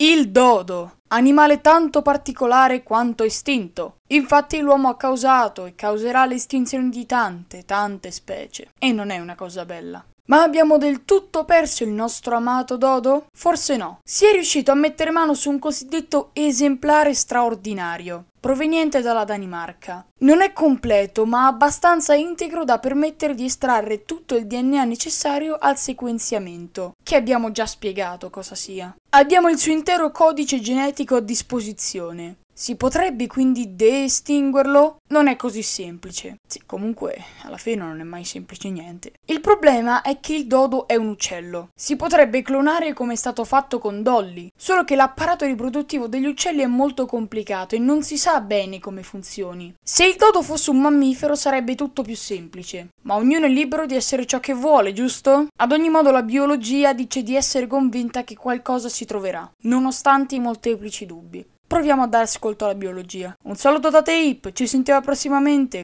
[0.00, 3.97] Il dodo, animale tanto particolare quanto estinto.
[4.08, 8.70] Infatti l'uomo ha causato e causerà l'estinzione di tante, tante specie.
[8.78, 10.04] E non è una cosa bella.
[10.28, 13.26] Ma abbiamo del tutto perso il nostro amato dodo?
[13.32, 14.00] Forse no.
[14.04, 20.04] Si è riuscito a mettere mano su un cosiddetto esemplare straordinario, proveniente dalla Danimarca.
[20.18, 25.78] Non è completo, ma abbastanza integro da permettere di estrarre tutto il DNA necessario al
[25.78, 28.94] sequenziamento, che abbiamo già spiegato cosa sia.
[29.10, 32.36] Abbiamo il suo intero codice genetico a disposizione.
[32.60, 34.96] Si potrebbe quindi destinguerlo?
[35.10, 36.40] Non è così semplice.
[36.44, 39.12] Sì, comunque, alla fine non è mai semplice niente.
[39.26, 41.68] Il problema è che il dodo è un uccello.
[41.76, 46.62] Si potrebbe clonare come è stato fatto con Dolly, solo che l'apparato riproduttivo degli uccelli
[46.62, 49.72] è molto complicato e non si sa bene come funzioni.
[49.80, 53.94] Se il dodo fosse un mammifero sarebbe tutto più semplice, ma ognuno è libero di
[53.94, 55.46] essere ciò che vuole, giusto?
[55.58, 60.40] Ad ogni modo la biologia dice di essere convinta che qualcosa si troverà, nonostante i
[60.40, 61.46] molteplici dubbi.
[61.68, 63.36] Proviamo a dare ascolto alla biologia.
[63.42, 65.76] Un saluto da Tape, ci sentiamo prossimamente